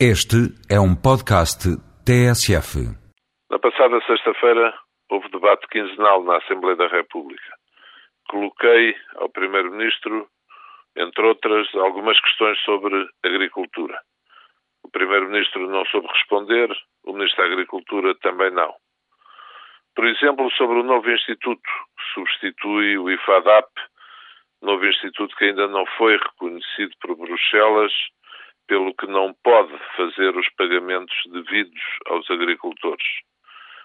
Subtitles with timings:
[0.00, 1.70] Este é um podcast
[2.02, 2.82] TSF.
[3.48, 4.74] Na passada sexta-feira
[5.08, 7.54] houve debate quinzenal na Assembleia da República.
[8.28, 10.26] Coloquei ao Primeiro-Ministro,
[10.96, 13.96] entre outras, algumas questões sobre agricultura.
[14.82, 18.74] O Primeiro-Ministro não soube responder, o Ministro da Agricultura também não.
[19.94, 23.68] Por exemplo, sobre o novo Instituto que substitui o IFADAP,
[24.60, 27.92] novo Instituto que ainda não foi reconhecido por Bruxelas
[28.66, 33.06] pelo que não pode fazer os pagamentos devidos aos agricultores.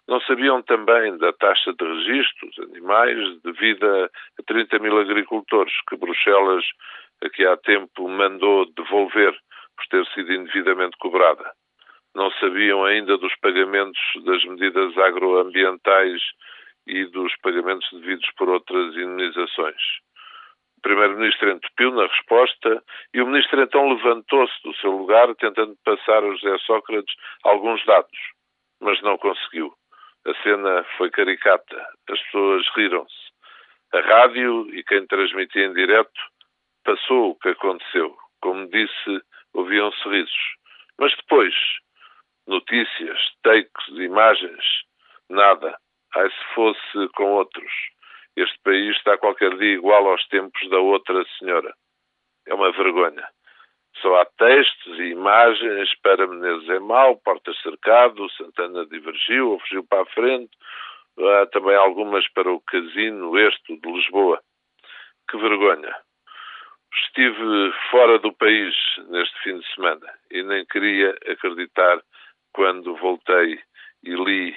[0.07, 5.95] Não sabiam também da taxa de registro dos animais devida a 30 mil agricultores que
[5.95, 6.65] Bruxelas,
[7.23, 9.37] aqui há tempo, mandou devolver
[9.77, 11.51] por ter sido indevidamente cobrada.
[12.15, 16.21] Não sabiam ainda dos pagamentos das medidas agroambientais
[16.87, 19.81] e dos pagamentos devidos por outras indenizações.
[20.89, 26.31] Primeiro-Ministro entupiu na resposta e o Ministro então levantou-se do seu lugar, tentando passar a
[26.31, 28.17] José Sócrates alguns dados,
[28.81, 29.71] mas não conseguiu.
[30.25, 33.29] A cena foi caricata, as pessoas riram-se.
[33.93, 36.19] A rádio e quem transmitia em direto
[36.83, 38.17] passou o que aconteceu.
[38.41, 39.21] Como disse,
[39.53, 40.55] ouviam-se risos.
[40.97, 41.53] Mas depois,
[42.47, 44.65] notícias, takes, imagens,
[45.29, 45.77] nada.
[46.15, 47.71] Ai se fosse com outros.
[48.35, 51.73] Este país está qualquer dia igual aos tempos da outra senhora.
[52.47, 53.27] É uma vergonha.
[54.01, 59.83] Só há textos e imagens para Menezes é mau, Portas cercado, Santana divergiu ou fugiu
[59.83, 60.51] para a frente.
[61.17, 64.41] Há também algumas para o casino, este de Lisboa.
[65.29, 65.93] Que vergonha.
[66.93, 68.75] Estive fora do país
[69.09, 72.01] neste fim de semana e nem queria acreditar
[72.53, 73.59] quando voltei
[74.03, 74.48] e li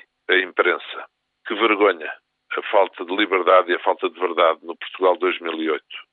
[3.52, 3.66] a imprensa.
[3.66, 6.11] Que vergonha a falta de liberdade e a falta de verdade no Portugal 2008.